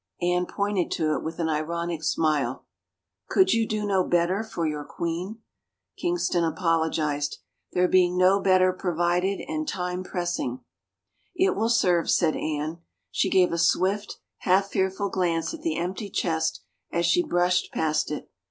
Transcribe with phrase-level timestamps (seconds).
[0.19, 2.65] Anne pointed to it with an ironic smile."
[3.29, 5.43] Could you do no better for your queen?"
[6.01, 7.37] Kingston apologized."
[7.73, 10.61] There being no better pro vided and time pressing
[11.45, 12.79] —""It will serve," said Anne.
[13.11, 16.61] She gave a swift, half fearful glance at the empty chest
[16.91, 18.27] as she brushed past it.